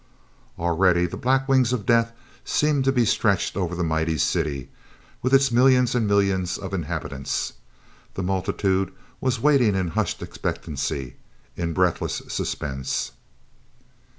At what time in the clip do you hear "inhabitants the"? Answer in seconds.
6.73-8.23